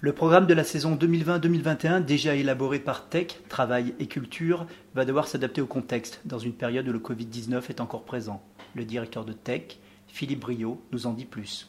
Le 0.00 0.12
programme 0.12 0.46
de 0.46 0.54
la 0.54 0.62
saison 0.62 0.94
2020-2021, 0.94 2.04
déjà 2.04 2.36
élaboré 2.36 2.78
par 2.78 3.08
Tech, 3.08 3.40
Travail 3.48 3.94
et 3.98 4.06
Culture, 4.06 4.64
va 4.94 5.04
devoir 5.04 5.26
s'adapter 5.26 5.60
au 5.60 5.66
contexte 5.66 6.20
dans 6.24 6.38
une 6.38 6.52
période 6.52 6.86
où 6.86 6.92
le 6.92 7.00
Covid-19 7.00 7.68
est 7.68 7.80
encore 7.80 8.04
présent. 8.04 8.40
Le 8.76 8.84
directeur 8.84 9.24
de 9.24 9.32
Tech, 9.32 9.80
Philippe 10.06 10.38
Brio, 10.38 10.80
nous 10.92 11.08
en 11.08 11.14
dit 11.14 11.24
plus. 11.24 11.68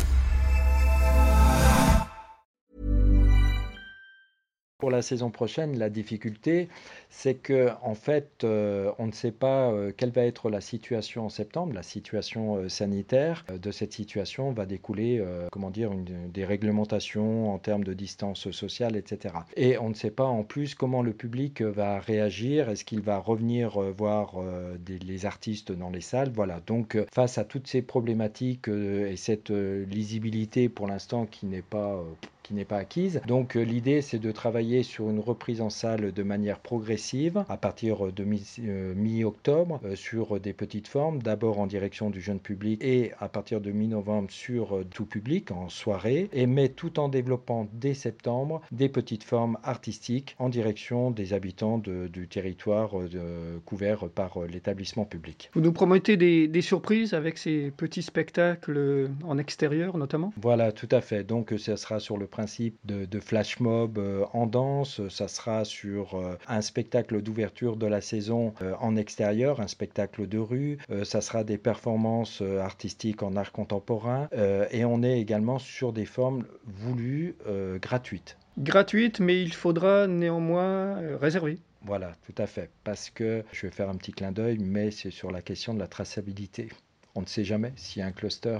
Pour 4.81 4.89
la 4.89 5.03
saison 5.03 5.29
prochaine, 5.29 5.77
la 5.77 5.91
difficulté, 5.91 6.67
c'est 7.11 7.35
que 7.35 7.69
en 7.83 7.93
fait, 7.93 8.43
euh, 8.43 8.91
on 8.97 9.05
ne 9.05 9.11
sait 9.11 9.31
pas 9.31 9.69
euh, 9.69 9.91
quelle 9.95 10.09
va 10.09 10.23
être 10.23 10.49
la 10.49 10.59
situation 10.59 11.25
en 11.27 11.29
septembre, 11.29 11.75
la 11.75 11.83
situation 11.83 12.55
euh, 12.55 12.67
sanitaire. 12.67 13.45
De 13.61 13.69
cette 13.69 13.93
situation 13.93 14.51
va 14.51 14.65
découler, 14.65 15.23
comment 15.51 15.69
dire, 15.69 15.91
des 16.33 16.45
réglementations 16.45 17.53
en 17.53 17.59
termes 17.59 17.83
de 17.83 17.93
distance 17.93 18.49
sociale, 18.49 18.95
etc. 18.95 19.35
Et 19.55 19.77
on 19.77 19.89
ne 19.89 19.93
sait 19.93 20.09
pas 20.09 20.25
en 20.25 20.43
plus 20.43 20.73
comment 20.73 21.03
le 21.03 21.13
public 21.13 21.61
va 21.61 21.99
réagir. 21.99 22.67
Est-ce 22.67 22.83
qu'il 22.83 23.01
va 23.01 23.19
revenir 23.19 23.79
voir 23.79 24.33
les 24.87 25.25
artistes 25.27 25.71
dans 25.71 25.91
les 25.91 26.01
salles? 26.01 26.31
Voilà. 26.33 26.59
Donc, 26.65 26.97
face 27.13 27.37
à 27.37 27.43
toutes 27.43 27.67
ces 27.67 27.83
problématiques 27.83 28.67
et 28.67 29.15
cette 29.15 29.51
lisibilité 29.51 30.69
pour 30.69 30.87
l'instant 30.87 31.27
qui 31.27 31.45
n'est 31.45 31.61
pas 31.61 32.03
n'est 32.53 32.65
pas 32.65 32.77
acquise. 32.77 33.21
Donc 33.27 33.55
euh, 33.55 33.61
l'idée 33.61 34.01
c'est 34.01 34.19
de 34.19 34.31
travailler 34.31 34.83
sur 34.83 35.09
une 35.09 35.19
reprise 35.19 35.61
en 35.61 35.69
salle 35.69 36.11
de 36.11 36.23
manière 36.23 36.59
progressive 36.59 37.43
à 37.49 37.57
partir 37.57 38.11
de 38.11 38.25
euh, 38.59 38.93
mi-octobre 38.95 39.79
euh, 39.85 39.95
sur 39.95 40.39
des 40.39 40.53
petites 40.53 40.87
formes, 40.87 41.21
d'abord 41.21 41.59
en 41.59 41.67
direction 41.67 42.09
du 42.09 42.21
jeune 42.21 42.39
public 42.39 42.83
et 42.83 43.11
à 43.19 43.29
partir 43.29 43.61
de 43.61 43.71
mi-novembre 43.71 44.29
sur 44.29 44.83
tout 44.93 45.05
public 45.05 45.51
en 45.51 45.69
soirée, 45.69 46.29
et 46.33 46.45
mais 46.45 46.69
tout 46.69 46.99
en 46.99 47.09
développant 47.09 47.67
dès 47.73 47.93
septembre 47.93 48.61
des 48.71 48.89
petites 48.89 49.23
formes 49.23 49.57
artistiques 49.63 50.35
en 50.39 50.49
direction 50.49 51.11
des 51.11 51.33
habitants 51.33 51.77
du 51.77 52.27
territoire 52.27 52.91
couvert 53.65 54.09
par 54.09 54.39
l'établissement 54.51 55.05
public. 55.05 55.49
Vous 55.53 55.61
nous 55.61 55.71
promettez 55.71 56.17
des, 56.17 56.47
des 56.47 56.61
surprises 56.61 57.13
avec 57.13 57.37
ces 57.37 57.71
petits 57.71 58.01
spectacles 58.01 59.09
en 59.23 59.37
extérieur 59.37 59.97
notamment? 59.97 60.33
Voilà, 60.41 60.71
tout 60.71 60.89
à 60.91 61.01
fait. 61.01 61.23
Donc 61.23 61.53
ça 61.57 61.77
sera 61.77 61.99
sur 61.99 62.17
le 62.17 62.27
principe 62.27 62.40
de, 62.85 63.19
flash 63.19 63.59
mob 63.59 63.97
euh, 63.97 64.25
en 64.33 64.47
danse. 64.47 65.07
Ça 65.09 65.27
sera 65.27 65.65
sur 65.65 66.15
euh, 66.15 66.37
un 66.47 66.61
spectacle 66.61 67.21
d'ouverture 67.21 67.75
de 67.75 67.85
la 67.85 68.01
saison 68.01 68.53
euh, 68.61 68.73
en 68.79 68.95
extérieur, 68.95 69.59
un 69.59 69.67
spectacle 69.67 70.27
de 70.27 70.37
rue. 70.37 70.77
ça 71.03 71.21
sera 71.21 71.43
des 71.43 71.57
performances 71.57 72.41
artistiques 72.41 73.23
en 73.23 73.35
art 73.35 73.51
contemporain. 73.51 74.29
et 74.71 74.85
on 74.85 75.03
est 75.03 75.19
également 75.19 75.59
sur 75.59 75.93
des 75.93 76.05
formes 76.05 76.45
voulues 76.65 77.35
gratuites. 77.81 78.37
Gratuites, 78.57 79.19
mais 79.19 79.41
il 79.41 79.53
faudra 79.53 80.07
néanmoins 80.07 81.17
réserver. 81.17 81.59
Voilà, 81.83 82.13
tout 82.25 82.35
à 82.37 82.47
fait. 82.47 82.69
Parce 82.83 83.09
que 83.09 83.43
je 83.51 83.65
vais 83.65 83.71
faire 83.71 83.89
un 83.89 83.95
petit 83.95 84.11
clin 84.11 84.31
d'œil, 84.31 84.57
mais 84.59 84.91
c'est 84.91 85.11
sur 85.11 85.31
la 85.31 85.41
question 85.41 85.73
de 85.73 85.79
la 85.79 85.87
traçabilité. 85.87 86.69
On 87.15 87.21
ne 87.21 87.27
sait 87.27 87.43
jamais 87.43 87.73
s'il 87.75 88.01
y 88.01 88.03
a 88.03 88.07
un 88.07 88.11
cluster 88.11 88.59